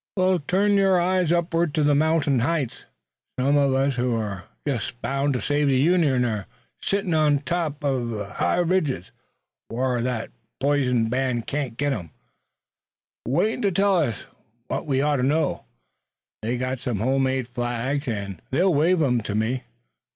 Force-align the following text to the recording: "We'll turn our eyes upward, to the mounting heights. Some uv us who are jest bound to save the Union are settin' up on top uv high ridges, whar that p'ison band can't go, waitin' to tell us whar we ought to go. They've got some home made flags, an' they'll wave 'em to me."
"We'll 0.17 0.39
turn 0.39 0.79
our 0.79 0.99
eyes 0.99 1.31
upward, 1.31 1.75
to 1.75 1.83
the 1.83 1.93
mounting 1.93 2.39
heights. 2.39 2.85
Some 3.39 3.53
uv 3.53 3.75
us 3.75 3.95
who 3.97 4.15
are 4.15 4.45
jest 4.67 4.99
bound 4.99 5.33
to 5.35 5.43
save 5.43 5.67
the 5.67 5.77
Union 5.77 6.25
are 6.25 6.47
settin' 6.81 7.13
up 7.13 7.19
on 7.21 7.39
top 7.41 7.81
uv 7.81 8.31
high 8.37 8.57
ridges, 8.61 9.11
whar 9.69 10.01
that 10.01 10.31
p'ison 10.59 11.07
band 11.07 11.45
can't 11.45 11.77
go, 11.77 12.09
waitin' 13.27 13.61
to 13.61 13.69
tell 13.71 13.97
us 13.97 14.25
whar 14.71 14.81
we 14.85 15.01
ought 15.03 15.17
to 15.17 15.23
go. 15.27 15.65
They've 16.41 16.59
got 16.59 16.79
some 16.79 16.97
home 16.97 17.21
made 17.21 17.47
flags, 17.49 18.07
an' 18.07 18.39
they'll 18.49 18.73
wave 18.73 19.03
'em 19.03 19.21
to 19.21 19.35
me." 19.35 19.65